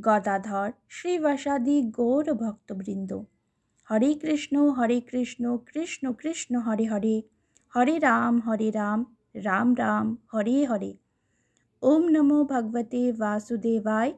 গদাধর 0.00 0.70
শ্রীবাসাদি 0.88 1.82
গৌর 1.82 2.34
ভক্তবৃন্দ। 2.34 3.10
হরে 3.90 4.14
কৃষ্ণ 4.14 4.70
হরে 4.70 5.00
কৃষ্ণ 5.00 5.56
কৃষ্ণ 5.56 6.12
কৃষ্ণ 6.12 6.58
হরে 6.58 6.86
হরে। 6.86 7.22
হরে 7.74 7.98
রাম 7.98 8.40
হরে 8.40 8.70
রাম 8.70 9.04
রাম 9.34 9.74
রাম 9.78 10.16
হরে 10.34 10.64
হরে। 10.64 10.92
ওম 11.82 12.02
নমো 12.08 12.44
ভগবতে 12.44 13.12
বাসুদেবায় 13.12 14.12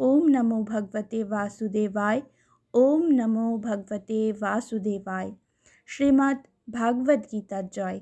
ওম 0.00 0.24
নমো 0.28 0.62
ভগবতে 0.62 1.24
বাসুদেবায় 1.24 2.20
ওম 2.74 3.02
নমো 3.10 3.58
ভগবতে 3.58 4.32
বাসুদেবায় 4.32 5.30
শ্রীমদ্ 5.86 6.40
ভাগবত 6.70 7.20
গীতার 7.32 7.66
জয়। 7.68 8.00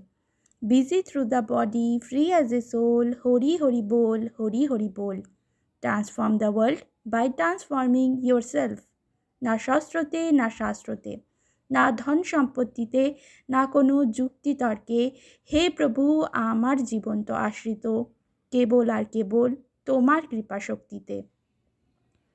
busy 0.63 0.99
through 1.03 1.29
the 1.29 1.43
body, 1.43 1.99
free 1.99 2.31
as 2.31 2.53
a 2.53 2.61
soul, 2.63 3.07
Hori 3.23 3.53
Hori 3.63 3.83
Bol, 3.83 4.21
Hori 4.39 4.63
Hori 4.71 4.91
Bol. 4.99 5.17
Transform 5.83 6.39
the 6.39 6.51
world 6.53 6.81
by 7.09 7.27
transforming 7.29 8.31
yourself. 8.31 8.77
না 9.43 9.59
শস্ত্রতে, 9.59 10.33
না 10.33 10.51
শাস্ত্রতে, 10.51 11.21
না 11.71 11.91
ধন 11.91 12.23
সম্পত্তিতে, 12.23 13.15
না 13.51 13.67
কোনো 13.67 14.05
যুক্তিতর্কে, 14.05 15.11
হে 15.53 15.71
প্রভু, 15.71 16.23
আমার 16.23 16.85
জীবন 16.85 17.25
তো 17.25 17.35
আশ্রিত। 17.35 18.03
কেবল 18.51 18.91
আর 18.91 19.05
কেবল 19.05 19.55
তোমার 19.85 20.23
কৃপা 20.27 20.61
শক্তিতে 20.61 21.23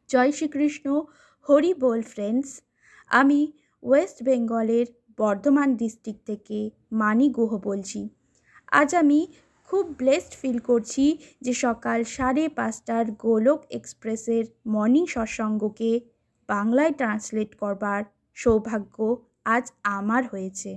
জয় 0.07 0.31
শ্রীকৃষ্ণ। 0.31 1.01
হরি 1.49 1.73
বল 1.73 2.01
ফ্রেন্ডস 2.01 2.61
আমি 3.09 3.51
ওয়েস্ট 3.83 4.23
বেঙ্গলের 4.23 4.85
বর্ধমান 5.17 5.75
ডিস্ট্রিক্ট 5.75 6.25
থেকে 6.25 6.69
মানি 6.91 7.29
গুহ 7.29 7.57
বলছি। 7.57 8.09
আজ 8.71 8.95
আমি 8.95 9.27
খুব 9.67 9.85
ব্লেসড 9.97 10.33
ফিল 10.41 10.59
করছি 10.59 11.05
যে 11.41 11.53
সকাল 11.53 11.99
সাড়ে 12.03 12.43
পাঁচটার 12.49 13.05
গোলক 13.11 13.59
এক্সপ্রেসের 13.69 14.43
মর্নিং 14.65 15.05
সৎসঙ্গকে 15.05 15.91
বাংলায় 16.49 16.91
ট্রান্সলেট 16.91 17.51
করবার 17.55 18.01
সৌভাগ্য 18.37 18.95
আজ 19.45 19.65
আমার 19.97 20.23
হয়েছে। 20.27 20.71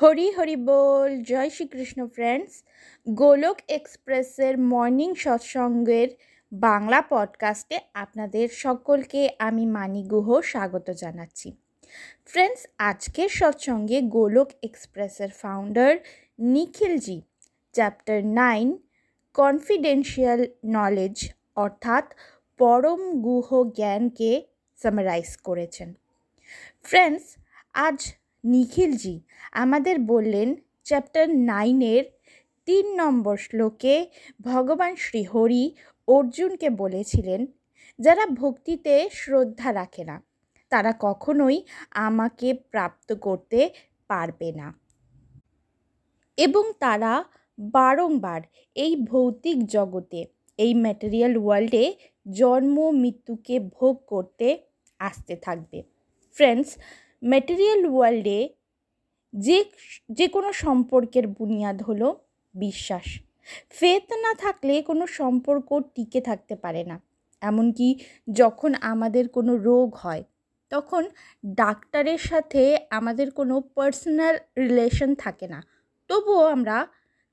হরি 0.00 0.28
হরি 0.30 0.56
বল, 0.56 1.10
জয় 1.22 1.50
শ্রীকৃষ্ণ 1.50 2.06
ফ্রেন্ডস 2.06 2.52
গোলক 3.06 3.58
এক্সপ্রেসের 3.68 4.54
মর্নিং 4.72 5.10
সৎসঙ্গের 5.14 6.08
বাংলা 6.54 7.02
পডকাস্টে 7.02 7.80
আপনাদের 7.94 8.48
সকলকে 8.48 9.30
আমি 9.38 9.66
মানি 9.66 10.02
গুহ 10.02 10.40
স্বাগত 10.40 10.90
জানাচ্ছি। 10.90 11.56
ফ্রেন্ডস, 12.26 12.66
আজকের 12.78 13.28
সৎসঙ্গে 13.28 14.00
গোলক 14.00 14.48
এক্সপ্রেসের 14.62 15.28
founder 15.30 15.96
Nikhilji 16.38 17.22
chapter 17.72 18.26
nine 18.26 18.78
confidential 19.34 20.46
knowledge 20.64 21.32
অর্থাৎ 21.56 22.14
পরম 22.58 23.22
গুহ 23.22 23.64
জ্ঞানকে 23.64 24.42
সামারাইজ 24.76 25.36
করেছেন। 25.36 25.94
ফ্রেন্ডস, 26.82 27.36
আজ 27.72 28.14
নিখিলজি 28.44 29.20
আমাদের 29.52 29.98
বললেন 29.98 30.54
চ্যাপ্টার 30.84 31.30
নাইনের 31.30 32.04
তিন 32.66 33.00
নম্বর 33.00 33.36
শ্লোকে 33.36 34.06
ভগবান 34.40 34.96
শ্রীহরি 34.96 35.74
অর্জুনকে 36.08 36.70
বলেছিলেন, 36.70 37.46
যারা 37.98 38.26
ভক্তিতে 38.26 39.08
শ্রদ্ধা 39.12 39.74
রাখে 39.74 40.04
না, 40.04 40.22
তারা 40.68 40.94
কখনোই 41.00 41.62
আমাকে 41.90 42.54
প্রাপ্ত 42.54 43.12
করতে 43.12 43.70
পারবে 44.08 44.52
না। 44.52 44.80
এবং 46.36 46.72
তারা 46.78 47.24
বারংবার 47.58 48.40
এই 48.74 48.96
ভৌতিক 48.96 49.66
জগতে, 49.66 50.26
এই 50.58 50.74
ম্যাটেরিয়াল 50.74 51.36
ওয়ার্ল্ডে 51.36 51.94
জন্ম, 52.32 52.90
মৃত্যুকে 52.90 53.60
ভোগ 53.60 54.04
করতে 54.06 54.58
আসতে 54.98 55.36
থাকবে। 55.36 55.82
ফ্রেন্ডস 56.32 56.76
ম্যাটেরিয়াল 57.24 57.86
ওয়ার্ল্ডে 57.86 58.48
যে 59.34 59.64
যে 60.12 60.28
কোনো 60.28 60.52
সম্পর্কের 60.52 61.26
বুনিয়াদ 61.26 61.82
হলো 61.82 62.18
বিশ্বাস। 62.54 63.20
ফেথ 63.78 64.06
না 64.24 64.32
থাকলে 64.44 64.74
কোনো 64.88 65.04
সম্পর্ক 65.18 65.68
টিকে 65.94 66.20
থাকতে 66.28 66.54
পারে 66.64 66.82
না। 66.90 66.96
এমনকি 67.42 67.88
যখন 68.40 68.70
আমাদের 68.92 69.24
কোনো 69.36 69.52
রোগ 69.68 69.88
হয়, 70.04 70.22
তখন 70.72 71.02
ডাক্তারের 71.62 72.20
সাথে 72.30 72.62
আমাদের 72.98 73.28
কোনো 73.38 73.54
পার্সোনাল 73.76 74.34
রিলেশন 74.62 75.10
থাকে 75.24 75.46
না। 75.54 75.60
তবুও 76.10 76.44
আমরা 76.54 76.78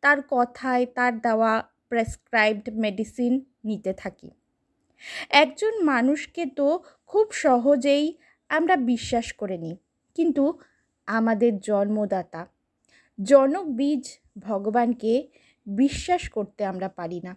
তার 0.03 0.19
কথায় 0.35 0.83
তার 0.97 1.13
দেওয়া 1.25 1.53
প্রেসক্রাইবড 1.89 2.67
মেডিসিন 2.83 3.33
নিতে 3.67 3.91
থাকি। 3.93 4.29
একজন 5.43 5.73
মানুষকে 5.91 6.43
তো 6.59 6.67
খুব 7.11 7.25
সহজেই 7.43 8.05
আমরা 8.49 8.75
বিশ্বাস 8.91 9.27
করে 9.39 9.57
নিই, 9.63 9.75
কিন্তু 10.15 10.43
আমাদের 11.07 11.51
জন্মদাতা, 11.67 12.41
জনক 13.19 13.65
বীজ 13.79 14.03
ভগবানকে 14.47 15.13
বিশ্বাস 15.65 16.29
করতে 16.29 16.65
আমরা 16.65 16.89
পারি 16.89 17.21
না। 17.23 17.35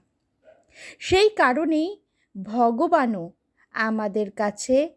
সেই 0.99 1.29
কারণেই 1.29 2.01
ভগবানও 2.43 3.33
আমাদের 3.73 4.31
কাছে 4.31 4.91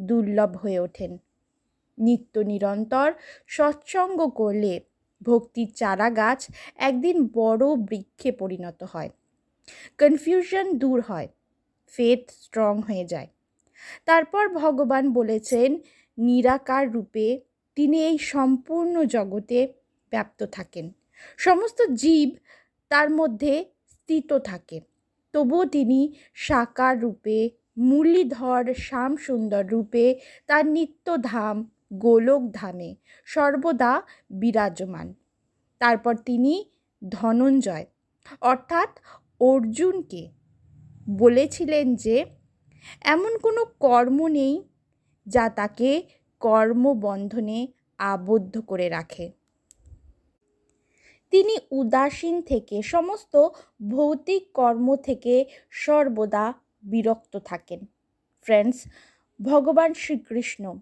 দুর্লভ 0.00 0.56
হয়ে 0.56 0.78
ওঠেন। 0.78 1.18
নিত্য 1.98 2.38
নিরন্তর 2.38 3.12
সৎসঙ্গ 3.46 4.26
করলে 4.26 4.80
ভক্তির 5.22 5.72
চারা 5.74 6.10
গাছ 6.10 6.50
একদিন 6.76 7.28
বড় 7.32 7.76
বৃক্ষে 7.76 8.32
পরিণত 8.32 8.82
হয়। 8.82 9.10
কনফিউশন 9.98 10.78
দূর 10.78 11.00
হয়, 11.00 11.28
ফেথ 11.86 12.30
স্ট্রং 12.30 12.82
হয়ে 12.82 13.04
যায়। 13.04 13.26
তারপর 14.04 14.48
ভগবান 14.48 15.12
বলেছেন, 15.12 15.78
নিরাকার 16.18 16.92
রূপে 16.92 17.40
তিনি 17.74 18.04
এই 18.04 18.18
সম্পূর্ণ 18.18 19.04
জগতে 19.04 19.72
ব্যাপ্ত 20.10 20.42
থাকেন। 20.42 20.92
সমস্ত 21.36 21.82
জীব 21.82 22.36
তার 22.96 23.10
মধ্যে 23.10 23.64
স্থিত 23.88 24.38
থাকে। 24.38 24.80
তবুও 25.32 25.64
তিনি 25.64 26.14
সাকার 26.34 27.00
রূপে, 27.00 27.50
মুরলীধর 27.78 28.74
শ্যাম 28.74 29.16
সুন্দর 29.16 29.66
রূপে, 29.66 30.20
তার 30.46 30.66
নিত্যধাম 30.66 31.70
গোলক 31.92 32.42
ধামে 32.52 32.96
সর্বদা 33.24 34.02
বিরাজমান। 34.30 35.14
তারপর 35.78 36.14
তিনি 36.14 36.70
ধনঞ্জয়। 37.08 37.86
অর্থাৎ 38.40 38.88
অর্জুনকে 39.40 40.30
বলেছিলেন 41.10 41.94
যে, 41.94 42.24
এমন 43.00 43.38
কোনো 43.38 43.64
কর্ম 43.64 44.26
নেই 44.26 44.68
যা 45.26 45.48
তাকে 45.48 46.02
কর্মবন্ধনে 46.40 47.68
আবদ্ধ 47.98 48.60
করে 48.60 48.88
রাখে। 48.88 49.35
তিনি 51.30 51.58
উদাসীন 51.70 52.42
থেকে 52.42 52.82
সমস্ত 52.82 53.48
ভৌতিক 53.90 54.52
কর্ম 54.54 54.96
থেকে 54.96 55.44
সর্বদা 55.70 56.52
বিরক্ত 56.82 57.36
থাকেন। 57.36 57.80
ফ্রেন্ডস 58.40 58.84
ভগবান 59.42 59.94
শ্রীকৃষ্ণ 59.94 60.78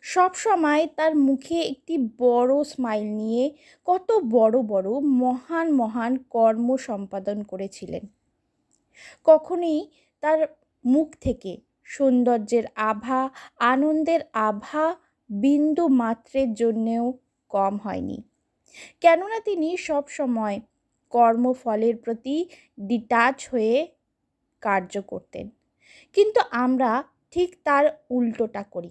সবসময় 0.00 0.88
তার 0.96 1.16
মুখে 1.16 1.62
একটি 1.62 2.08
বড় 2.18 2.64
স্মাইল 2.64 3.06
নিয়ে 3.06 3.56
কত 3.84 4.12
বড় 4.12 4.62
বড় 4.62 5.00
মহান 5.00 5.72
মহান 5.72 6.16
কর্ম 6.16 6.76
সম্পাদন 6.76 7.42
করেছিলেন। 7.42 8.06
কখনোই 9.24 9.90
তার 10.20 10.46
মুখ 10.84 11.14
থেকে 11.20 11.60
সৌন্দর্যের 11.82 12.64
আভা, 12.74 13.30
আনন্দের 13.58 14.20
আভা 14.32 14.96
বিন্দু 15.30 15.88
মাত্রের 15.88 16.54
জন্যেও 16.54 17.18
কম 17.48 17.78
হয়নি। 17.84 18.27
কেননা 19.00 19.40
তিনি 19.40 19.76
সব 19.76 20.08
সময় 20.08 20.60
কর্মফলের 21.10 21.96
প্রতি 21.96 22.46
ডিটাচ 22.80 23.48
হয়ে 23.48 23.88
কার্য 24.60 25.02
করতেন। 25.02 25.50
কিন্তু 26.12 26.40
আমরা 26.50 27.04
ঠিক 27.30 27.56
তার 27.64 27.84
উল্টোটা 28.10 28.62
করি। 28.62 28.90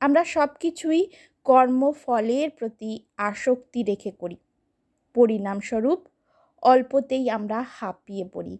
আমরা 0.00 0.24
সব 0.24 0.48
কিছুই 0.60 1.10
কর্মফলের 1.44 2.50
প্রতি 2.50 3.00
আসক্তি 3.16 3.82
রেখে 3.82 4.10
করি। 4.10 4.36
পরিণামস্বরূপ 5.14 6.08
অল্পতেই 6.62 7.30
আমরা 7.30 7.64
হাঁপিয়ে 7.68 8.24
পড়ি। 8.32 8.58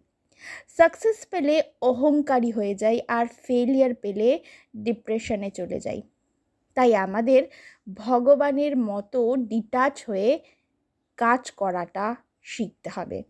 সাকসেস 0.68 1.26
পেলে 1.26 1.62
অহংকারী 1.80 2.50
হয়ে 2.50 2.74
যাই 2.74 3.00
আর 3.08 3.26
ফেলিয়ার 3.26 3.94
পেলে 3.94 4.40
ডিপ্রেশনে 4.76 5.50
চলে 5.50 5.80
যাই। 5.80 6.02
তাই 6.74 6.94
আমাদের 6.94 7.42
ভগবানের 7.96 8.76
মতো 8.76 9.36
ডিটাচ 9.36 10.04
হয়ে 10.04 10.38
কাজ 11.16 11.50
করাটা 11.50 12.16
শিখতে 12.42 12.90
হবে। 12.90 13.22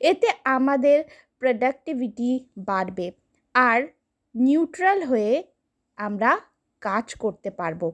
এতে 0.00 0.28
আমাদের 0.44 1.04
প্রোডাক্টিভিটি 1.38 2.48
বাড়বে 2.58 3.10
আর 3.54 3.86
নিউট্রাল 4.34 5.04
হয়ে 5.04 5.42
আমরা 5.96 6.38
কাজ 6.80 7.14
করতে 7.14 7.50
পারব। 7.50 7.92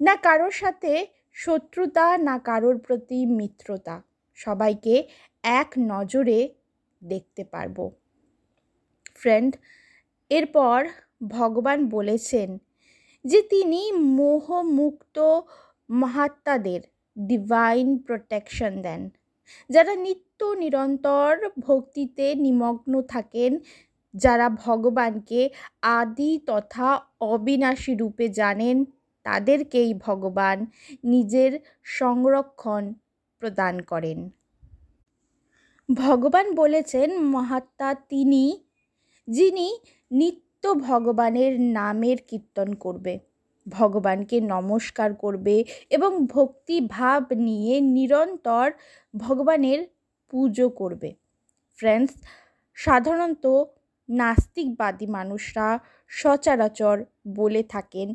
না 0.00 0.16
কারোর 0.16 0.50
সাথে 0.50 1.06
শত্রুতা, 1.34 2.18
না 2.18 2.38
কারোর 2.38 2.78
প্রতি 2.78 3.26
মিত্রতা, 3.26 4.02
সবাইকে 4.34 5.08
এক 5.44 5.72
নজরে 5.78 6.48
দেখতে 7.04 7.44
পারব। 7.44 7.90
ফ্রেন্ড 9.14 9.56
এরপর 10.28 10.86
ভগবান 11.28 11.86
বলেছেন 11.88 12.58
যে 13.26 13.40
তিনি 13.42 13.92
মোহমুক্ত 13.92 15.16
মহাত্মাদের 15.90 16.80
ডিভাইন 17.18 17.88
প্রোটেকশন 17.98 18.72
দেন। 18.82 19.02
যারা 19.70 19.94
নিত্য 19.96 20.40
নিরন্তর 20.44 21.30
ভক্তিতে 21.58 22.26
নিমগ্ন 22.34 23.02
থাকেন, 23.02 23.52
যারা 24.14 24.46
ভগবানকে 24.64 25.50
আদি 25.82 26.32
তথা 26.46 26.88
অবিনাশী 27.20 27.92
রূপে 27.94 28.28
জানেন, 28.28 28.76
তাদেরকেই 29.26 29.90
ভগবান 29.94 30.66
নিজের 31.04 31.52
সংরক্ষণ 31.82 32.94
প্রদান 33.38 33.74
করেন। 33.82 34.18
ভগবান 35.88 36.46
বলেছেন, 36.54 37.08
মহাত্মা 37.26 37.94
তিনি, 38.08 38.44
যিনি 39.28 39.68
নিত্য 40.10 40.45
ভগবানের 40.64 41.60
নামের 41.60 42.18
কীর্তন 42.28 42.74
করবে। 42.74 43.18
ভগবানকে 43.66 44.40
নমস্কার 44.40 45.14
করবে 45.14 45.64
এবং 45.90 46.26
ভক্তি 46.26 46.80
ভাব 46.80 47.22
নিয়ে 47.32 47.80
নিরন্তর 47.80 48.66
ভগবানের 49.14 49.80
পুজো 50.32 50.68
করবে। 50.70 51.10
ফ্রেন্ডস 51.78 52.14
সাধারণত 52.74 53.46
নাস্তিকবাদী 54.08 55.06
মানুষরা 55.06 55.78
সচরাচর 56.08 57.04
বলে 57.28 57.62
থাকেন, 57.62 58.14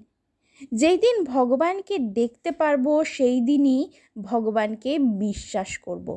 যেই 0.72 0.98
দিন 0.98 1.24
ভগবানকে 1.24 2.00
দেখতে 2.00 2.52
পারব, 2.52 3.04
সেই 3.04 3.42
দিনই 3.42 3.82
ভগবানকে 4.22 5.00
বিশ্বাস 5.00 5.78
করব। 5.78 6.08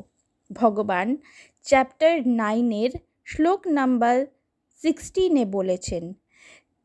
ভগবান 0.51 1.07
চ্যাপ্টার 1.63 2.27
নাইনের 2.27 2.91
শ্লোক 3.25 3.67
নাম্বার 3.67 4.25
সিক্সটিনে 4.75 5.45
বলেছেন, 5.45 6.13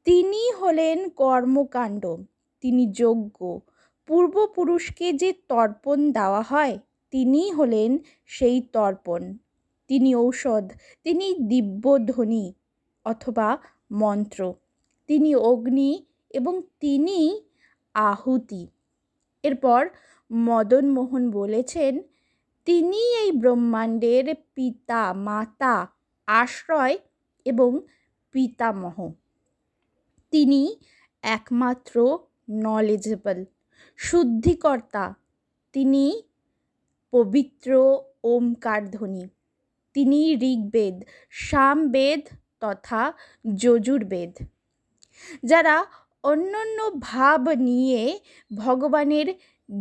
তিনি 0.05 0.53
হলেন 0.53 1.09
কর্মকাণ্ড, 1.09 2.17
তিনি 2.61 2.93
যোগ্য। 2.93 3.61
পূর্বপুরুষকে 4.07 5.13
যে 5.13 5.33
তর্পণ 5.33 6.13
দেওয়া 6.13 6.43
হয়, 6.43 6.79
তিনি 7.11 7.51
হলেন 7.51 7.99
সেই 8.27 8.61
তর্পণ। 8.61 9.39
তিনি 9.89 10.15
ঔষধ, 10.15 10.73
তিনি 11.03 11.35
দিব্যধ্বনি 11.35 12.55
অথবা 13.05 13.59
মন্ত্র। 13.93 14.55
তিনি 15.07 15.35
অগ্নি 15.35 16.07
এবং 16.31 16.63
তিনি 16.81 17.41
আহুতি। 17.95 18.67
এরপর 19.43 19.89
মদন 20.33 20.91
মোহন 20.91 21.31
বলেছেন, 21.31 22.03
তিনি 22.65 23.01
এই 23.17 23.33
ব্রহ্মাণ্ডের 23.33 24.35
পিতা, 24.55 25.13
মাতা, 25.13 25.89
আশ্রয় 26.27 26.99
এবং 27.45 27.81
পিতামহ। 28.31 29.13
তিনি 30.31 30.77
একমাত্র 31.23 32.19
নলেজেবল 32.51 33.45
শুদ্ধিকর্তা। 33.97 35.15
তিনি 35.73 36.23
পবিত্র 37.11 38.01
ওমকার 38.25 38.91
ধ্বনি 38.91 39.29
তিনি 39.95 40.35
ঋগ্বেদ, 40.35 41.03
সামবেদ 41.31 42.21
তথা 42.61 43.13
যজুর্বেদ। 43.57 44.47
যারা 45.45 45.87
অন্যান্য 46.23 46.91
ভাব 46.99 47.51
নিয়ে 47.51 48.21
ভগবানের 48.57 49.35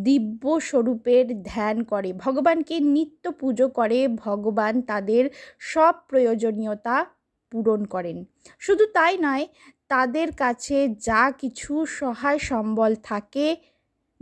দিব্য 0.03 0.59
স্বরূপের 0.59 1.43
ধ্যান 1.43 1.83
করে, 1.83 2.13
ভগবানকে 2.13 2.79
নিত্য 2.79 3.31
পুজো 3.31 3.69
করে, 3.69 4.07
ভগবান 4.07 4.81
তাদের 4.81 5.29
সব 5.59 5.93
প্রয়োজনীয়তা 6.07 7.05
পূরণ 7.51 7.85
করেন। 7.85 8.25
শুধু 8.59 8.85
তাই 8.85 9.17
নয়, 9.17 9.47
তাদের 9.87 10.31
কাছে 10.31 10.77
যা 10.89 11.31
কিছু 11.31 11.85
সহায় 11.85 12.39
সম্বল 12.39 12.95
থাকে, 12.95 13.57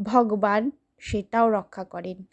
ভগবান 0.01 0.71
সেটাও 0.97 1.49
রক্ষা 1.49 1.83
করেন। 1.83 2.23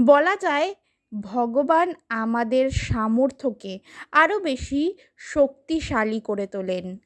বলা 0.00 0.36
যায়, 0.36 0.74
ভগবান 1.20 1.94
আমাদের 2.08 2.70
সামর্থ্যকে 2.70 3.78
আরও 4.12 4.38
বেশি 4.40 4.94
শক্তিশালী 5.16 6.20
করে 6.20 6.46
তোলেন 6.46 6.98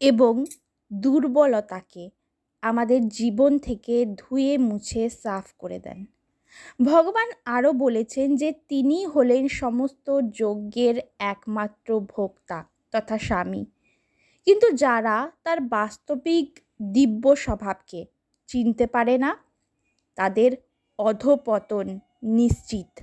এবং 0.00 0.44
দুর্বলতাকে 0.92 2.10
আমাদের 2.62 3.08
জীবন 3.08 3.58
থেকে 3.58 4.06
ধুয়ে 4.06 4.58
মুছে 4.58 5.08
সাফ 5.10 5.46
করে 5.58 5.78
দেন। 5.78 6.15
ভগবান 6.84 7.30
আরও 7.44 7.72
বলেছেন 7.72 8.36
যে 8.36 8.52
তিনি 8.68 9.06
হলেন 9.06 9.48
সমস্ত 9.48 10.20
যজ্ঞের 10.20 10.94
একমাত্র 11.18 12.00
ভোক্তা 12.00 12.64
তথা 12.90 13.18
স্বামী। 13.18 13.64
কিন্তু 14.44 14.70
যারা 14.70 15.30
তার 15.42 15.60
বাস্তবিক 15.60 16.60
দিব্য 16.82 17.36
স্বভাবকে 17.36 18.06
চিনতে 18.46 18.86
পারে 18.86 19.18
না, 19.18 19.36
তাদের 20.14 20.56
অধপতন 20.98 21.98
নিশ্চিত। 22.22 23.00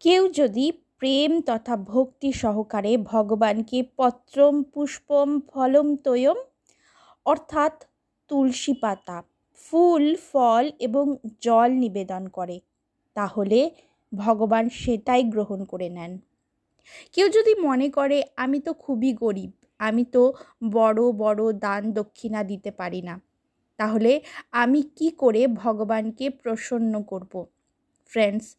কেউ 0.00 0.28
যদি 0.28 0.72
প্রেম 0.72 1.40
তথা 1.40 1.76
ভক্তি 1.76 2.32
সহকারে 2.32 2.96
ভগবানকে 2.96 3.82
পত্রম, 3.96 4.62
পুষ্পম, 4.62 5.40
ফলম, 5.40 5.96
তয়ম 5.96 6.36
অর্থাৎ 7.24 7.84
তুলসী 8.28 8.74
পাতা 8.74 9.22
ফুল, 9.70 10.16
ফল 10.32 10.70
এবং 10.78 11.16
জল 11.40 11.70
নিবেদন 11.70 12.28
করে। 12.28 12.60
তাহলে 13.14 13.70
ভগবান 14.14 14.68
সেটাই 14.68 15.22
গ্রহণ 15.22 15.64
করে 15.64 15.88
নেন। 15.88 16.18
কেউ 17.12 17.28
যদি 17.28 17.60
মনে 17.60 17.88
করে, 17.88 18.22
আমি 18.36 18.60
তো 18.60 18.72
খুবই 18.72 19.12
গরিব, 19.12 19.50
আমি 19.78 20.04
তো 20.04 20.32
বড় 20.70 21.12
বড় 21.12 21.52
দান 21.52 21.92
দক্ষিণা 21.92 22.44
দিতে 22.44 22.70
পারি 22.70 23.02
না। 23.02 23.20
তাহলে 23.76 24.20
আমি 24.52 24.82
কি 24.82 25.10
করে 25.10 25.46
ভগবানকে 25.46 26.30
প্রসন্ন 26.30 27.02
করব? 27.02 27.46
ফ্রেন্ডস 28.06 28.56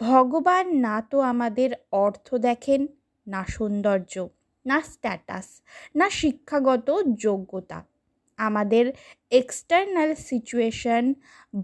ভগবান 0.00 0.66
না 0.76 1.02
তো 1.10 1.20
আমাদের 1.20 1.70
অর্থ 1.92 2.34
দেখেন, 2.34 2.86
না 3.26 3.44
সৌন্দর্য, 3.48 4.28
না 4.66 4.80
স্ট্যাটাস 4.80 5.46
না 5.94 6.10
শিক্ষাগত 6.10 6.88
যোগ্যতা। 7.14 7.93
আমাদের 8.38 8.92
এক্সটার্নাল 9.30 10.14
সিচুয়েশন 10.14 11.14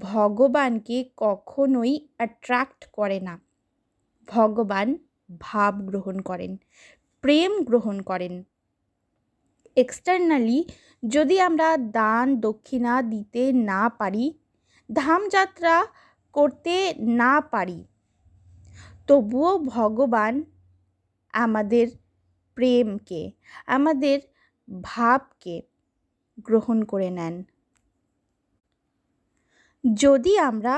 ভগবানকে 0.00 1.10
কখনোই 1.16 2.08
অ্যাট্রাক্ট 2.16 2.88
করে 2.92 3.20
না। 3.20 3.40
ভগবান 4.28 4.98
ভাব 5.40 5.74
গ্রহণ 5.82 6.20
করেন, 6.20 6.56
প্রেম 7.20 7.64
গ্রহণ 7.64 8.00
করেন। 8.00 8.44
এক্সটার্নালি 9.76 10.64
যদি 11.08 11.40
আমরা 11.40 11.76
দান 11.76 12.40
দক্ষিণা 12.40 13.02
দিতে 13.02 13.52
না 13.52 13.88
পারি 13.88 14.34
ধামযাত্রা 14.92 15.86
করতে 16.32 16.94
না 16.98 17.40
পারি, 17.40 17.84
তবুও 19.06 19.58
ভগবান 19.58 20.44
আমাদের 21.32 21.86
প্রেমকে, 22.54 23.32
আমাদের 23.66 24.20
ভাবকে 24.82 25.62
গ্রহণ 26.46 26.78
করে 26.84 27.10
নেন। 27.10 27.34
যদি 29.84 30.32
আমরা 30.38 30.74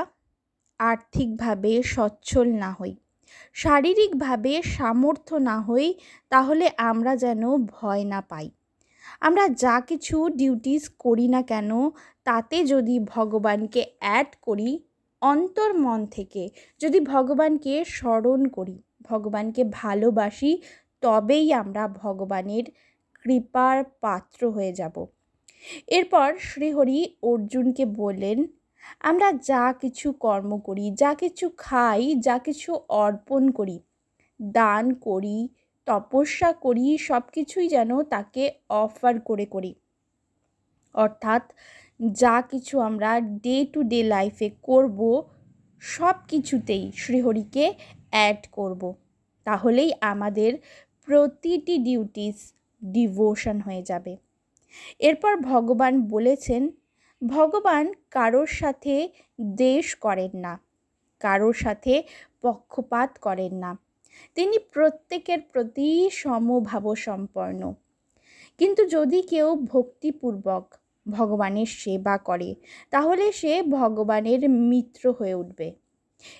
আর্থিকভাবে 0.79 1.71
সচ্ছল 1.83 2.47
না 2.53 2.71
হই, 2.71 2.93
শারীরিকভাবে 3.53 4.53
সামর্থ্য 4.75 5.35
না 5.49 5.57
হই, 5.61 5.87
তাহলে 6.31 6.65
আমরা 6.77 7.13
যেন 7.15 7.43
ভয় 7.67 8.03
না 8.03 8.19
পাই। 8.21 8.47
আমরা 9.21 9.45
যা 9.63 9.75
কিছু 9.81 10.15
ডিউটিস 10.29 10.83
করি 10.99 11.27
না 11.27 11.41
কেন, 11.41 11.71
তাতে 12.23 12.57
যদি 12.65 12.95
ভগবানকে 13.15 13.81
অ্যাড 13.99 14.29
করি, 14.41 14.69
অন্তর 15.21 15.69
মন 15.73 15.99
থেকে 16.07 16.43
যদি 16.81 16.99
ভগবানকে 17.13 17.73
স্মরণ 17.87 18.41
করি, 18.47 18.77
ভগবানকে 19.03 19.61
ভালোবাসি, 19.63 20.51
তবেই 21.03 21.47
আমরা 21.53 21.83
ভগবানের 22.03 22.65
কৃপার 23.23 23.77
পাত্র 24.01 24.41
হয়ে 24.51 24.73
যাব। 24.73 24.95
এরপর 25.87 26.37
শ্রীহরি 26.39 26.99
অর্জুনকে 27.21 27.85
বললেন, 27.85 28.47
আমরা 28.99 29.31
যা 29.31 29.73
কিছু 29.73 30.11
কর্ম 30.11 30.57
করি, 30.57 30.91
যা 30.91 31.13
কিছু 31.13 31.49
খাই, 31.57 32.15
যা 32.15 32.37
কিছু 32.37 32.73
অর্পণ 32.89 33.51
করি, 33.51 33.79
দান 34.41 34.93
করি, 34.93 35.47
তপস্যা 35.85 36.53
করি, 36.53 36.97
সব 36.97 37.21
কিছুই 37.33 37.67
যেন 37.67 38.03
তাকে 38.03 38.51
অফার 38.69 39.19
করে 39.19 39.45
করি। 39.45 39.75
অর্থাৎ 40.93 41.43
যা 42.13 42.41
কিছু 42.41 42.79
আমরা 42.79 43.21
ডে 43.21 43.65
টু 43.65 43.83
ডে 43.83 44.03
লাইফে 44.03 44.49
করব, 44.63 45.23
সব 45.79 46.15
কিছুতেই 46.27 46.91
শ্রীহরিকে 46.95 47.73
অ্যাড 48.09 48.47
করব। 48.51 48.93
তাহলেই 49.43 49.91
আমাদের 50.01 50.51
প্রতিটি 51.05 51.77
ডিউটিস 51.77 52.53
ডিভোশন 52.83 53.59
হয়ে 53.59 53.83
যাবে। 53.83 54.17
এরপর 54.99 55.37
ভগবান 55.37 56.07
বলেছেন, 56.07 56.71
ভগবান 57.27 57.93
কারোর 58.11 58.47
সাথে 58.47 59.09
দেশ 59.41 59.95
করেন 59.95 60.31
না, 60.35 60.59
কারোর 61.19 61.53
সাথে 61.53 62.03
পক্ষপাত 62.41 63.17
করেন 63.21 63.53
না। 63.53 63.77
তিনি 64.35 64.59
প্রত্যেকের 64.59 65.41
প্রতি 65.41 66.09
সমভাব 66.13 66.95
সম্পন্ন। 66.95 67.73
কিন্তু 68.57 68.85
যদি 68.85 69.21
কেউ 69.21 69.55
ভক্তিপূর্বক 69.55 70.73
ভগবানের 71.09 71.65
সেবা 71.65 72.17
করে, 72.17 72.55
তাহলে 72.89 73.31
সে 73.31 73.61
ভগবানের 73.61 74.49
মিত্র 74.49 75.11
হয়ে 75.11 75.33
উঠবে 75.33 75.73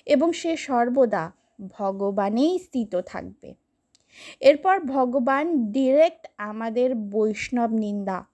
এবং 0.06 0.32
সে 0.32 0.56
সর্বদা 0.56 1.32
ভগবানেই 1.68 2.58
স্থিত 2.58 2.96
থাকবে। 2.96 3.63
এরপর 4.40 4.80
ভগবান 4.80 5.44
ডিরেক্ট 5.72 6.26
আমাদের 6.38 6.94
বৈষ্ণব 6.94 7.70
নিন্দা, 7.70 8.24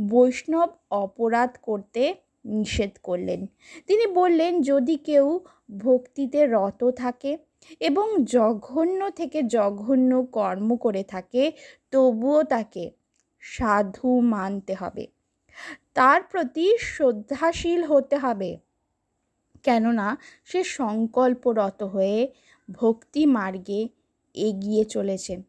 বৈষ্ণব 0.00 0.70
অপরাধ 0.90 1.56
করতে 1.62 2.14
নিষেধ 2.44 2.90
করলেন। 3.02 3.46
তিনি 3.86 4.06
বললেন, 4.06 4.62
যদি 4.62 4.96
কেউ 4.96 5.40
ভক্তিতে 5.78 6.46
রত 6.46 6.90
থাকে 6.96 7.38
এবং 7.80 8.24
জঘন্য 8.24 9.10
থেকে 9.10 9.42
জঘন্য 9.42 10.26
কর্ম 10.32 10.76
করে 10.76 11.02
থাকে, 11.02 11.52
তবুও 11.90 12.42
তাকে 12.42 12.90
সাধু 13.40 14.20
মানতে 14.20 14.74
হবে। 14.74 15.06
তার 15.94 16.22
প্রতি 16.22 16.78
শ্রদ্ধাশীল 16.78 17.84
হতে 17.84 18.16
হবে। 18.16 18.58
কেননা 19.62 20.16
সে 20.44 20.64
সংকল্পরত 20.64 21.82
হয়ে 21.82 22.32
ভক্তি 22.70 23.26
মার্গে 23.26 23.88
এগিয়ে 24.36 24.84
চলেছে। 24.84 25.42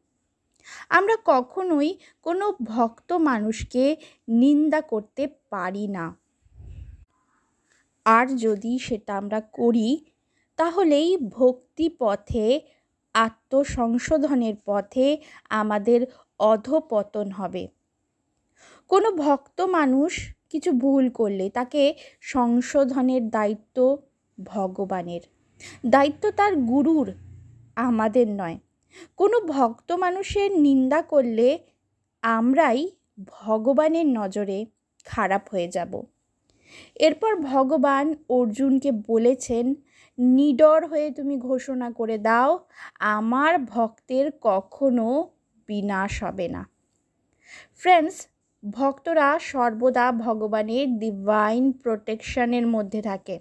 আমরা 0.90 1.18
কখনোই 1.26 1.98
কোনো 2.22 2.56
ভক্ত 2.64 3.14
মানুষকে 3.14 3.98
নিন্দা 4.28 4.82
করতে 4.82 5.28
পারি 5.28 5.88
না। 5.88 6.16
আর 8.06 8.28
যদি 8.28 8.80
সেটা 8.80 9.18
আমরা 9.18 9.42
করি, 9.42 10.06
তাহলেই 10.58 11.18
ভক্তি 11.18 11.90
পথে, 11.90 12.62
আত্মসংশোধনের 13.14 14.54
পথে 14.66 15.18
আমাদের 15.50 16.08
অধপতন 16.40 17.32
হবে। 17.32 17.68
কোনো 18.88 19.12
ভক্ত 19.12 19.62
মানুষ 19.62 20.36
কিছু 20.50 20.72
ভুল 20.72 21.10
করলে 21.10 21.50
তাকে 21.50 21.96
সংশোধনের 22.22 23.30
দায়িত্ব 23.30 23.98
ভগবানের। 24.44 25.22
দায়িত্ব 25.86 26.32
তার 26.32 26.56
গুরুর, 26.56 27.14
আমাদের 27.76 28.28
নয়। 28.30 28.60
কোনো 29.16 29.42
ভক্ত 29.42 29.92
মানুষের 29.92 30.60
নিন্দা 30.60 31.02
করলে 31.02 31.60
আমরাই 32.22 32.90
ভগবানের 33.26 34.06
নজরে 34.06 34.66
খারাপ 35.06 35.50
হয়ে 35.50 35.68
যাব। 35.68 36.04
এরপর 36.96 37.36
ভগবান 37.36 38.16
অর্জুনকে 38.30 38.92
বলেছেন, 38.92 39.76
নিডর 40.18 40.86
হয়ে 40.86 41.12
তুমি 41.12 41.38
ঘোষণা 41.38 41.92
করে 41.92 42.18
দাও, 42.18 42.60
আমার 43.00 43.60
ভক্তের 43.60 44.32
কখনো 44.42 45.30
বিনাশ 45.68 46.24
হবে 46.24 46.48
না। 46.48 46.70
ফ্রেন্ডস 47.76 48.28
ভক্তরা 48.70 49.40
সর্বদা 49.40 50.12
ভগবানের 50.12 51.00
ডিভাইন 51.00 51.72
প্রোটেকশনের 51.72 52.68
মধ্যে 52.68 53.02
থাকে। 53.02 53.40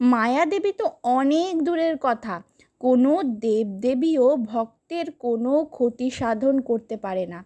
মায়াদেবী 0.00 0.72
তো 0.72 0.90
অনেক 1.02 1.62
দূরের 1.62 1.96
কথা 2.00 2.42
কোনো 2.80 3.22
দেবদেবীও 3.22 4.36
ভক্তের 4.36 5.06
কোনো 5.18 5.64
ক্ষতি 5.64 6.10
সাধন 6.10 6.54
করতে 6.60 6.96
পারে 6.96 7.26
না। 7.26 7.44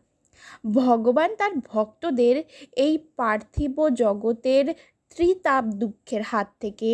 ভগবান 0.64 1.30
তার 1.36 1.52
ভক্তদের 1.72 2.36
এই 2.76 2.98
পার্থিব 3.16 3.76
জগতের 3.88 4.66
ত্রিতাপ 5.10 5.64
দুঃখের 5.64 6.22
হাত 6.22 6.48
থেকে 6.60 6.90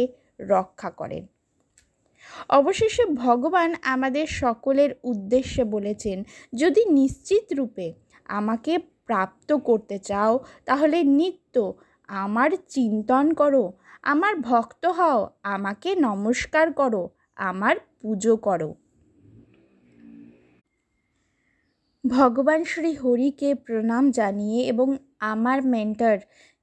রক্ষা 0.49 0.91
করেন। 0.91 1.27
অবশেষে 2.49 3.05
ভগবান 3.15 3.75
আমাদের 3.83 4.27
সকলের 4.27 4.91
উদ্দেশ্যে 5.03 5.65
বলেছেন, 5.65 6.25
যদি 6.53 6.83
নিশ্চিত 6.91 7.53
রূপে 7.53 7.87
আমাকে 8.29 8.79
প্রাপ্ত 9.07 9.53
করতে 9.53 9.99
চাও, 9.99 10.33
তাহলে 10.65 10.99
নিত্য 11.03 11.55
আমার 12.09 12.51
চিন্তন 12.69 13.35
করো, 13.35 13.73
আমার 14.03 14.35
ভক্ত 14.41 14.87
হও, 14.87 15.21
আমাকে 15.43 15.91
নমস্কার 15.97 16.67
করো, 16.73 17.03
আমার 17.37 17.77
পুজো 18.01 18.37
করো। 18.37 18.75
ভগবান 22.05 22.65
শ্রী 22.65 22.93
হরিকে 22.95 23.55
প্রণাম 23.55 24.11
জানিয়ে 24.11 24.61
এবং 24.65 24.89
আমার 25.19 25.59
মেন্টার 25.63 26.17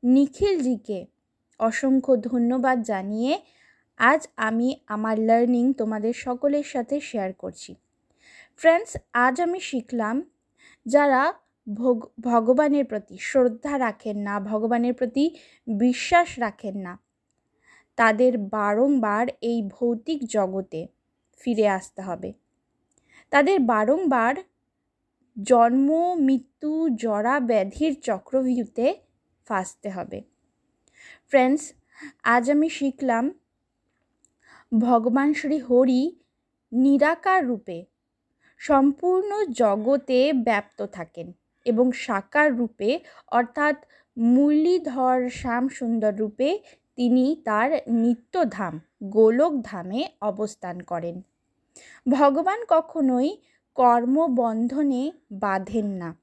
নিখিলজিকে 0.03 1.05
অসংখ্য 1.59 2.13
ধন্যবাদ 2.21 2.77
জানিয়ে 2.81 3.33
আজ 3.99 4.27
আমি 4.35 4.67
আমার 4.87 5.19
লার্নিং 5.19 5.73
তোমাদের 5.73 6.13
সকলের 6.13 6.63
সাথে 6.63 6.95
শেয়ার 6.99 7.33
করছি। 7.33 7.75
ফ্রেন্ডস 8.55 8.97
আজ 9.13 9.35
আমি 9.41 9.59
শিখলাম 9.59 10.15
যারা 10.85 11.33
ভোগ, 11.67 11.97
ভগবানের 12.19 12.85
প্রতি 12.85 13.17
শ্রদ্ধা 13.19 13.73
রাখেন 13.79 14.17
না, 14.17 14.39
ভগবানের 14.39 14.93
প্রতি 14.93 15.25
বিশ্বাস 15.67 16.39
রাখেন 16.39 16.75
না, 16.77 16.93
তাদের 17.95 18.37
বারংবার 18.37 19.25
এই 19.41 19.59
ভৌতিক 19.75 20.19
জগতে 20.25 20.81
ফিরে 21.37 21.65
আসতে 21.69 22.01
হবে। 22.01 22.29
তাদের 23.31 23.59
বারংবার 23.59 24.35
জন্ম, 25.37 25.89
মৃত্যু, 26.19 26.89
জরা 26.95 27.35
ব্যাধির 27.39 27.93
চক্রভিউতে 28.01 28.87
ফাঁসতে 29.47 29.89
হবে। 29.89 30.19
ফ্রেন্ডস, 31.27 31.63
আজ 32.23 32.51
আমি 32.51 32.69
শিখলাম 32.69 33.25
ভগবান 34.71 35.33
শ্রী 35.33 35.57
হরি 35.59 36.01
নিরাকার 36.71 37.41
রূপে 37.47 37.77
সম্পূর্ণ 38.61 39.31
জগতে 39.51 40.19
ব্যাপ্ত 40.43 40.79
থাকেন 40.85 41.27
এবং 41.65 41.91
সাকার 41.91 42.49
রূপে 42.57 42.99
অর্থাৎ 43.27 43.75
মুরলীধর 44.17 45.29
শ্যাম 45.29 45.63
সুন্দর 45.69 46.13
রূপে 46.17 46.49
তিনি 46.97 47.41
তার 47.45 47.71
নিত্যধাম 47.87 48.79
গোলক 49.03 49.53
ধামে 49.63 50.07
অবস্থান 50.21 50.79
করেন। 50.79 51.21
ভগবান 52.11 52.59
কখনোই 52.67 53.37
কর্মবন্ধনে 53.75 55.11
বাঁধেন 55.31 55.85
না। 55.85 56.15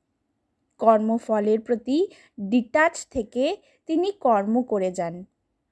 কর্মফলের 0.79 1.61
প্রতি 1.61 2.07
ডিটাচ 2.41 3.07
থেকে 3.11 3.57
তিনি 3.87 4.13
কর্ম 4.13 4.63
করে 4.63 4.93
যান। 4.93 5.25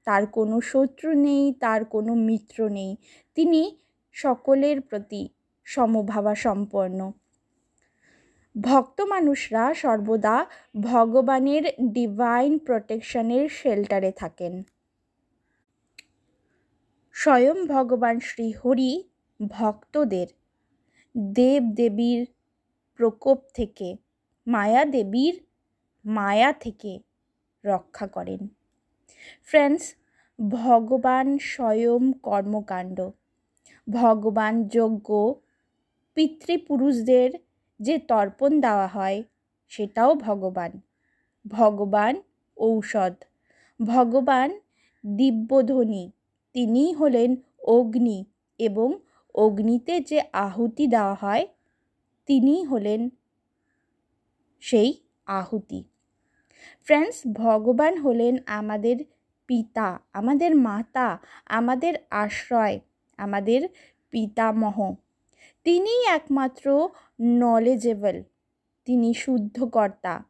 তার 0.04 0.26
কোনো 0.26 0.60
শত্রু 0.60 1.12
নেই, 1.12 1.54
তার 1.60 1.84
কোনো 1.84 2.14
মিত্র 2.14 2.68
নেই। 2.68 2.96
তিনি 3.34 3.76
সকলের 4.12 4.80
প্রতি 4.80 5.28
সমভাবা 5.64 6.34
সম্পন্ন 6.34 7.12
ভক্ত 8.60 9.00
মানুষরা 9.00 9.74
সর্বদা 9.74 10.46
ভগবানের 10.80 11.62
ডিভাইন 11.80 12.58
প্রোটেকশনের 12.58 13.48
শেল্টারে 13.48 14.12
থাকেন। 14.12 14.62
স্বয়ং 17.14 17.56
ভগবান 17.66 18.16
শ্রী 18.20 18.46
হরি 18.52 18.92
ভক্তদের 19.40 20.28
দেব 21.16 21.62
দেবীর 21.74 22.20
প্রকোপ 22.98 23.38
থেকে 23.54 23.88
মায়া 24.46 24.84
দেবীর 24.84 25.34
মায়া 26.04 26.50
থেকে 26.52 26.92
রক্ষা 27.64 28.06
করেন। 28.06 28.40
ফ্রেন্ডস, 29.44 29.84
ভগবান 30.38 31.26
স্বয়ং 31.38 32.12
কর্মকাণ্ড, 32.22 32.98
ভগবান 33.88 34.54
যজ্ঞ, 34.68 35.08
পিতৃপুরুষদের 36.16 37.30
যে 37.80 37.94
তর্পণ 37.98 38.60
দেওয়া 38.60 38.88
হয়, 38.88 39.18
সেটাও 39.68 40.14
ভগবান। 40.14 40.72
ভগবান 41.44 42.14
ঔষধ, 42.56 43.14
ভগবান 43.80 44.48
দিব্যধ্বনি 45.04 46.04
তিনিই 46.52 46.92
হলেন 46.92 47.36
অগ্নি 47.66 48.24
এবং 48.58 48.98
অগ্নিতে 49.34 50.00
যে 50.00 50.22
আহুতি 50.32 50.86
দেওয়া 50.86 51.14
হয় 51.14 51.46
তিনিই 52.26 52.64
হলেন 52.64 53.10
সেই 54.60 54.94
আহুতি। 55.26 55.84
ফ্রেন্ডস, 56.82 57.22
ভগবান 57.32 57.98
হলেন 57.98 58.38
আমাদের 58.46 58.96
পিতা, 59.46 59.98
আমাদের 60.12 60.56
মাতা, 60.56 61.18
আমাদের 61.46 61.94
আশ্রয়, 62.10 62.80
আমাদের 63.16 63.68
পিতামহ। 64.10 64.94
তিনিই 65.64 66.04
একমাত্র 66.06 66.88
নলেজেবল 67.20 68.22
তিনি 68.84 69.14
শুদ্ধকর্তা। 69.14 70.24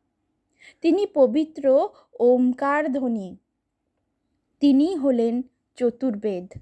তিনি 0.81 1.07
পবিত্র, 1.07 1.89
ওমকার 2.21 2.93
ধ্বনি 2.93 3.37
তিনি 4.61 4.97
হলেন 4.97 5.43
চতুর্বেদ। 5.77 6.59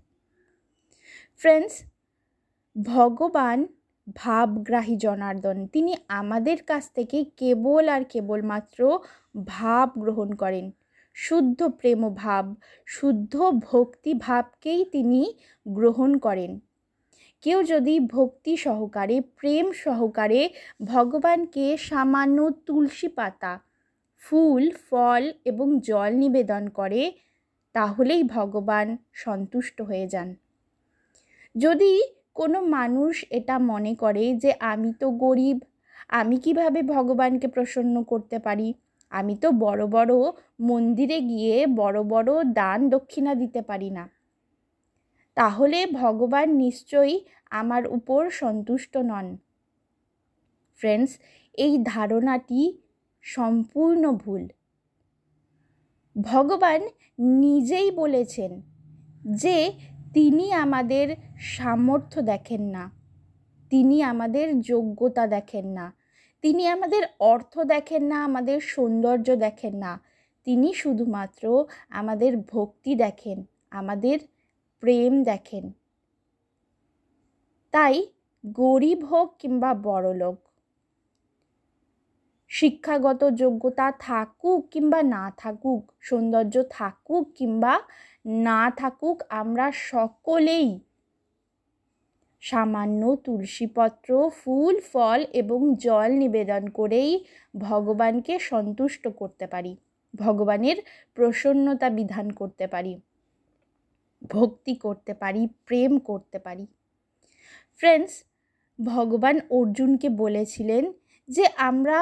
ফ্রেন্ডস 1.39 1.83
ভগবান 2.85 3.67
ভাবগ্রাহী 4.17 4.97
জনার্দন। 4.97 5.67
তিনি 5.67 5.97
আমাদের 6.09 6.63
কাছ 6.63 6.91
থেকে 6.93 7.25
কেবল 7.37 7.89
আর 7.89 8.05
কেবলমাত্র 8.05 8.99
ভাব 9.47 9.91
গ্রহণ 9.99 10.33
করেন। 10.33 10.71
শুদ্ধ 11.15 11.63
প্রেম 11.63 12.15
ভাব, 12.15 12.55
শুদ্ধ 12.87 13.37
ভক্তি 13.59 14.15
ভাবকেই 14.15 14.85
তিনি 14.85 15.35
গ্রহণ 15.69 16.19
করেন। 16.19 16.61
কেউ 17.41 17.63
যদি 17.63 18.01
ভক্তি 18.01 18.57
সহকারে, 18.57 19.21
প্রেম 19.21 19.73
সহকারে 19.73 20.51
ভগবানকে 20.85 21.77
সামান্য 21.77 22.51
তুলসী 22.67 23.09
পাতা, 23.09 23.61
ফুল, 24.19 24.71
ফল 24.91 25.33
এবং 25.45 25.81
জল 25.81 26.13
নিবেদন 26.15 26.69
করে 26.69 27.13
তাহলেই 27.75 28.23
ভগবান 28.23 28.97
সন্তুষ্ট 29.13 29.83
হয়ে 29.83 30.07
যান। 30.09 30.35
যদি 31.55 31.93
কোনো 32.35 32.61
মানুষ 32.61 33.25
এটা 33.31 33.59
মনে 33.59 33.95
করে 33.95 34.35
যে 34.35 34.53
আমি 34.61 34.93
তো 35.01 35.11
গরিব, 35.11 35.59
আমি 36.09 36.37
কীভাবে 36.37 36.83
ভগবানকে 36.83 37.49
প্রসন্ন 37.49 38.03
করতে 38.03 38.39
পারি? 38.39 38.75
আমি 39.11 39.35
তো 39.37 39.53
বড় 39.53 39.87
বড় 39.87 40.15
মন্দিরে 40.61 41.21
গিয়ে 41.21 41.67
বড় 41.67 42.03
বড় 42.03 42.45
দান 42.45 42.89
দক্ষিণা 42.89 43.35
দিতে 43.35 43.63
পারি 43.63 43.91
না। 43.91 44.09
তাহলে 45.37 45.87
ভগবান 45.87 46.49
নিশ্চয়ই 46.55 47.25
আমার 47.51 47.87
উপর 47.87 48.31
সন্তুষ্ট 48.31 48.97
নন। 48.97 49.37
ফ্রেন্ডস, 50.81 51.19
এই 51.55 51.79
ধারণাটি 51.85 52.61
সম্পূর্ণ 53.23 54.13
ভুল। 54.13 54.49
ভগবান 56.17 56.81
নিজেই 57.21 57.91
বলেছেন 57.91 58.63
যে 59.27 59.73
তিনি 60.15 60.53
আমাদের 60.53 61.17
সামর্থ্য 61.41 62.23
দেখেন 62.23 62.63
না। 62.63 62.91
তিনি 63.71 64.03
আমাদের 64.03 64.61
যোগ্যতা 64.61 65.27
দেখেন 65.27 65.67
না। 65.67 65.93
তিনি 66.43 66.67
আমাদের 66.67 67.03
অর্থ 67.21 67.59
দেখেন 67.59 68.05
না, 68.05 68.25
আমাদের 68.25 68.61
সৌন্দর্য 68.61 69.37
দেখেন 69.37 69.77
না। 69.77 70.01
তিনি 70.45 70.75
শুধুমাত্র 70.75 71.65
আমাদের 71.91 72.37
ভক্তি 72.37 72.95
দেখেন, 72.95 73.45
আমাদের 73.71 74.19
প্রেম 74.81 75.23
দেখেন। 75.23 75.73
তাই 77.71 78.07
গরিব 78.47 79.05
হোক 79.05 79.37
কিংবা 79.39 79.75
বড়লোক 79.75 80.50
শিক্ষাগত 82.61 83.23
যোগ্যতা 83.33 83.87
থাকুক 83.99 84.61
কিংবা 84.71 85.01
না 85.17 85.25
থাকুক, 85.39 85.83
সৌন্দর্য 86.01 86.55
থাকুক 86.71 87.25
কিংবা 87.35 87.75
না 88.45 88.61
থাকুক, 88.71 89.17
আমরা 89.31 89.67
সকলেই 89.73 90.69
সামান্য 92.43 93.03
তুলসীপত্র, 93.25 94.11
ফুল, 94.31 94.75
ফল 94.93 95.21
এবং 95.33 95.61
জল 95.77 96.11
নিবেদন 96.13 96.63
করেই 96.69 97.11
ভগবানকে 97.61 98.35
সন্তুষ্ট 98.39 99.05
করতে 99.17 99.47
পারি, 99.47 99.73
ভগবানের 100.15 100.79
প্রসন্নতা 101.15 101.89
বিধান 101.91 102.27
করতে 102.31 102.67
পারি, 102.67 102.95
ভক্তি 104.31 104.75
করতে 104.77 105.13
পারি, 105.15 105.43
প্রেম 105.67 105.93
করতে 105.99 106.39
পারি। 106.39 106.65
ফ্রেন্ডস 107.81 108.15
ভগবান 108.79 109.37
অর্জুনকে 109.51 110.09
বলেছিলেন 110.23 110.85
যে 111.29 111.45
আমরা 111.59 111.99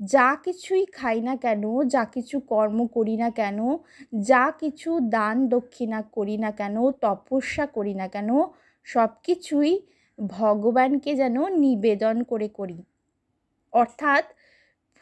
যা 0.00 0.36
কিছুই 0.44 0.86
খাই 0.86 1.20
না 1.20 1.36
কেন, 1.36 1.82
যা 1.84 2.04
কিছু 2.04 2.40
কর্ম 2.40 2.86
করি 2.86 3.16
না 3.16 3.30
কেন, 3.30 3.78
যা 4.20 4.50
কিছু 4.50 5.00
দান 5.00 5.48
দক্ষিণা 5.48 6.02
করি 6.02 6.36
না 6.36 6.50
কেন, 6.50 6.90
তপস্যা 6.90 7.66
করি 7.66 7.94
না 7.94 8.08
কেন, 8.08 8.30
সব 8.84 9.08
কিছুই 9.22 9.86
ভগবানকে 10.18 11.14
যেন 11.14 11.48
নিবেদন 11.48 12.22
করে 12.22 12.48
করি। 12.48 12.82
অর্থাৎ 13.72 14.24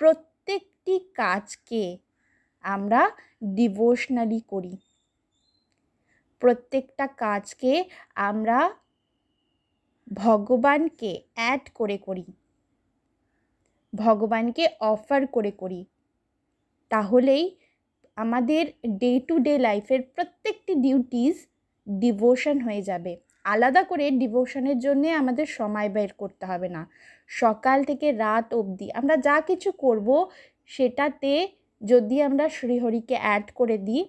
প্রত্যেকটি 0.01 0.99
কাজকে 1.15 1.99
আমরা 2.65 3.11
ডিভোশনালি 3.45 4.41
করি। 4.49 4.77
প্রত্যেকটা 6.41 7.07
কাজকে 7.07 7.85
আমরা 8.15 8.71
ভগবানকে 10.13 11.23
অ্যাড 11.35 11.71
করে 11.75 11.99
করি। 11.99 12.25
ভগবানকে 13.93 14.65
অফার 14.81 15.27
করে 15.27 15.53
করি। 15.53 15.81
তাহলেই 16.91 17.45
আমাদের 18.17 18.65
ডে 18.99 19.13
টু 19.29 19.39
ডে 19.39 19.59
লাইফের 19.59 20.03
প্রত্যেকটি 20.15 20.75
ডিউটিস 20.75 21.37
ডিভোশন 21.87 22.57
হয়ে 22.61 22.83
যাবে। 22.83 23.13
আলাদা 23.45 23.83
করে 23.83 24.11
ডিভোশনের 24.11 24.79
জন্যে 24.79 25.09
আমাদের 25.13 25.47
সময় 25.47 25.89
বের 25.89 26.11
করতে 26.13 26.47
হবে 26.47 26.69
না। 26.69 26.83
সকাল 27.29 27.85
থেকে 27.85 28.07
রাত 28.13 28.55
অবধি 28.55 28.87
আমরা 28.91 29.17
যা 29.17 29.37
কিছু 29.41 29.73
করব 29.73 30.09
সেটাতে 30.67 31.33
যদি 31.83 32.23
আমরা 32.23 32.49
শ্রীহরিকে 32.49 33.17
অ্যাড 33.17 33.47
করে 33.55 33.79
দিই, 33.79 34.03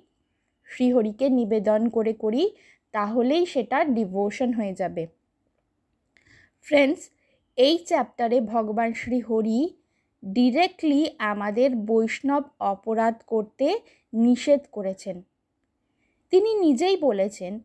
শ্রীহরিকে 0.70 1.30
নিবেদন 1.30 1.82
করে 1.90 2.14
করি, 2.14 2.44
তাহলেই 2.92 3.46
সেটা 3.46 3.78
ডিভোশন 3.84 4.54
হয়ে 4.54 4.74
যাবে। 4.74 5.08
ফ্রেন্ডস 6.62 7.02
এই 7.58 7.78
চ্যাপ্টারে 7.78 8.42
ভগবান 8.42 8.94
শ্রী 8.94 9.20
হরি 9.20 9.60
ডিরেক্টলি 10.24 11.02
আমাদের 11.20 11.70
বৈষ্ণব 11.76 12.44
অপরাধ 12.60 13.16
করতে 13.28 13.68
নিষেধ 14.14 14.62
করেছেন। 14.72 15.22
তিনি 16.32 16.54
নিজেই 16.56 16.98
বলেছেন, 16.98 17.60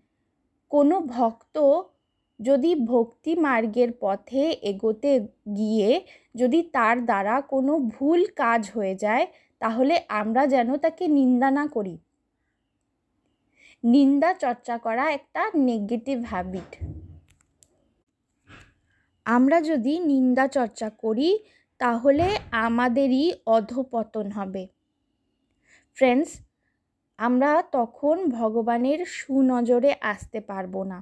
কোনো 0.70 1.00
ভক্ত 1.00 1.56
যদি 2.40 2.74
ভক্তি 2.74 3.32
মার্গের 3.34 3.90
পথে 4.00 4.50
এগোতে 4.62 5.12
গিয়ে 5.56 6.00
যদি 6.34 6.62
তার 6.62 6.96
দ্বারা 7.04 7.40
কোনো 7.40 7.72
ভুল 7.78 8.26
কাজ 8.36 8.70
হয়ে 8.70 8.94
যায়, 8.94 9.26
তাহলে 9.58 9.94
আমরা 10.08 10.42
যেন 10.46 10.76
তাকে 10.76 11.08
নিন্দা 11.08 11.50
না 11.50 11.66
করি। 11.66 11.98
নিন্দা 13.84 14.32
চর্চা 14.32 14.78
করা 14.78 15.04
একটা 15.10 15.42
নেগেটিভ 15.54 16.18
হ্যাবিট 16.24 16.70
আমরা 19.28 19.58
যদি 19.60 19.94
নিন্দা 20.00 20.48
চর্চা 20.48 20.88
করি, 20.90 21.38
তাহলে 21.78 22.26
আমাদেরই 22.50 23.32
অধপতন 23.46 24.30
হবে। 24.30 24.66
ফ্রেন্ডস 25.96 26.30
আমরা 27.18 27.50
তখন 27.72 28.16
ভগবানের 28.30 29.04
সুনজরে 29.06 29.94
আসতে 30.00 30.40
পারব 30.40 30.82
না। 30.82 30.98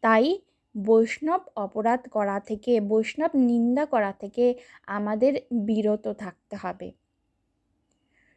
তাই 0.00 0.38
বৈষ্ণব 0.76 1.40
অপরাধ 1.56 2.08
করা 2.08 2.40
থেকে, 2.40 2.80
বৈষ্ণব 2.80 3.30
নিন্দা 3.34 3.84
করা 3.86 4.12
থেকে 4.12 4.54
আমাদের 4.86 5.32
বিরত 5.52 6.08
থাকতে 6.08 6.56
হবে। 6.56 6.92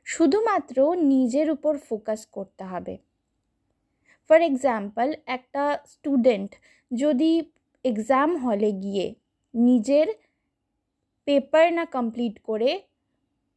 শুধুমাত্র 0.05 0.95
নিজের 0.95 1.47
উপর 1.51 1.77
ফোকাস 1.77 2.25
করতে 2.25 2.63
হবে। 2.63 2.97
ফর 4.29 4.41
এক্সাম্পল 4.41 5.13
একটা 5.25 5.63
স্টুডেন্ট 5.85 6.51
যদি 6.91 7.31
এক্সাম 7.83 8.37
হলে 8.37 8.71
গিয়ে 8.71 9.15
নিজের 9.53 10.07
পেপার 11.25 11.73
না 11.73 11.85
কমপ্লিট 11.85 12.39
করে 12.43 12.81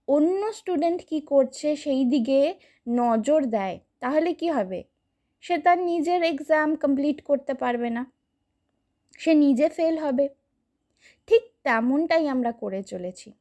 অন্য 0.09 0.53
স্টুডেন্ট 0.53 1.03
কি 1.07 1.21
করছে 1.21 1.77
সেই 1.77 2.05
দিকে 2.05 2.55
নজর 2.89 3.45
দেয়, 3.45 3.81
তাহলে 4.01 4.35
কি 4.35 4.51
হবে? 4.51 4.85
সে 5.41 5.59
তার 5.59 5.79
নিজের 5.79 6.23
এক্সাম 6.23 6.75
কমপ্লিট 6.75 7.23
করতে 7.23 7.55
পারবে 7.55 7.91
না। 7.91 8.13
সে 9.19 9.35
নিজে 9.35 9.69
ফেল 9.69 9.99
হবে। 9.99 10.29
ঠিক 11.27 11.43
তেমনটাই 11.65 12.29
আমরা 12.29 12.53
করে 12.53 12.83
চলেছি। 12.83 13.33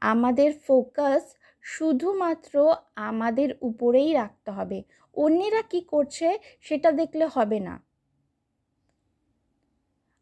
আমাদের 0.00 0.52
ফোকাস 0.66 1.34
শুধুমাত্র 1.62 2.74
আমাদের 2.96 3.54
উপরেই 3.60 4.12
রাখতে 4.12 4.50
হবে। 4.50 4.82
অন্যেরা 5.14 5.62
কি 5.62 5.80
করছে 5.80 6.38
সেটা 6.60 6.92
দেখলে 6.92 7.26
হবে 7.26 7.60
না। 7.60 7.89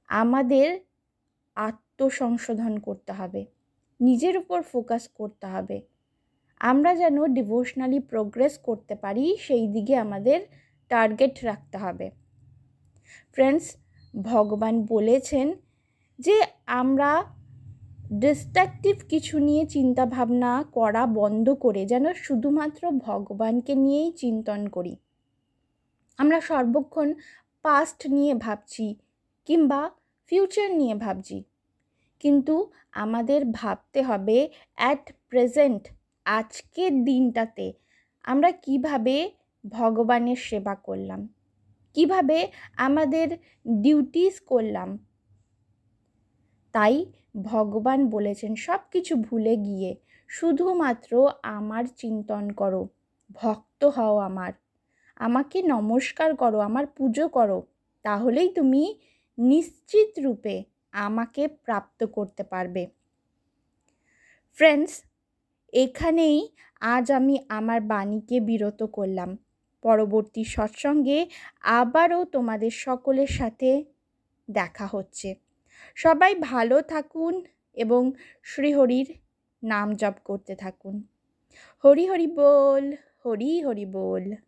আমাদের 0.09 0.81
আত্মসংশোধন 1.55 2.79
করতে 2.79 3.13
হবে। 3.13 3.47
নিজের 4.01 4.39
উপর 4.39 4.63
ফোকাস 4.63 5.09
করতে 5.09 5.47
হবে। 5.47 5.83
আমরা 6.61 6.95
যেন 6.95 7.27
ডিভোশনালি 7.27 8.01
প্রোগ্রেস 8.01 8.59
করতে 8.59 8.95
পারি, 8.95 9.37
সেই 9.41 9.69
দিকে 9.69 9.97
আমাদের 9.97 10.41
টার্গেট 10.89 11.45
রাখতে 11.45 11.79
হবে। 11.79 12.11
ফ্রেন্ডস 13.33 13.77
ভগবান 14.23 14.83
বলেছেন 14.83 15.55
যে 16.19 16.43
আমরা 16.67 17.25
ডিস্ট্রাকটিভ 18.13 18.97
কিছু 19.09 19.39
নিয়ে 19.39 19.67
চিন্তা 19.67 20.07
ভাবনা 20.07 20.65
করা 20.73 21.07
বন্ধ 21.07 21.51
করে 21.51 21.87
যেন 21.87 22.15
শুধুমাত্র 22.15 22.91
ভগবানকে 22.91 23.75
নিয়েই 23.75 24.13
চিন্তন 24.13 24.69
করি। 24.69 24.97
আমরা 26.19 26.41
সর্বক্ষণ 26.41 27.15
পাস্ট 27.63 28.07
নিয়ে 28.07 28.35
ভাবছি 28.35 28.97
কিংবা 29.45 29.91
ফিউচার 30.29 30.75
নিয়ে 30.75 30.95
ভাবছি। 30.95 31.45
কিন্তু 32.21 32.71
আমাদের 32.93 33.41
ভাবতে 33.53 34.03
হবে 34.03 34.49
অ্যাট 34.75 35.13
প্রেজেন্ট 35.29 35.89
আজকের 36.25 37.05
দিনটাতে 37.05 37.73
আমরা 38.25 38.51
কীভাবে 38.51 39.31
ভগবানের 39.69 40.37
সেবা 40.37 40.75
করলাম? 40.75 41.29
কীভাবে 41.95 42.49
আমাদের 42.77 43.29
ডিউটিস 43.67 44.41
করলাম? 44.41 44.99
তাই 46.75 47.07
ভগবান 47.43 48.09
বলেছেন 48.09 48.55
সব 48.55 48.81
কিছু 48.91 49.17
ভুলে 49.17 49.57
গিয়ে 49.57 49.97
শুধুমাত্র 50.29 51.31
আমার 51.43 51.85
চিন্তন 51.97 52.51
করো, 52.51 52.89
ভক্ত 53.31 53.85
হও 53.85 54.17
আমার। 54.19 54.53
আমাকে 55.17 55.63
নমস্কার 55.63 56.37
করো, 56.37 56.59
আমার 56.59 56.87
পুজো 56.87 57.29
করো, 57.29 57.63
তাহলেই 58.03 58.49
তুমি 58.49 58.99
নিশ্চিত 59.39 60.19
রূপে 60.19 60.65
আমাকে 60.93 61.49
প্রাপ্ত 61.49 62.05
করতে 62.05 62.43
পারবে। 62.43 62.87
ফ্রেন্ডস 64.53 65.03
এখানেই 65.73 66.49
আজ 66.81 67.13
আমি 67.13 67.39
আমার 67.49 67.81
বাণীকে 67.81 68.41
বিরত 68.41 68.83
করলাম। 68.83 69.37
পরবর্তী 69.83 70.45
সৎসঙ্গে 70.45 71.27
আবারও 71.61 72.25
তোমাদের 72.25 72.71
সকলের 72.71 73.27
সাথে 73.27 73.85
দেখা 74.51 74.87
হচ্ছে। 74.87 75.35
সবাই 75.95 76.35
ভালো 76.35 76.81
থাকুন 76.81 77.45
এবং 77.75 78.13
শ্রীহরির 78.43 79.15
নাম 79.63 79.95
জপ 79.95 80.15
করতে 80.25 80.55
থাকুন। 80.55 81.03
হরি 81.85 82.07
হরি 82.07 82.27
বল, 82.27 82.93
হরি 83.25 83.63
হরি 83.63 83.87
বল। 83.87 84.48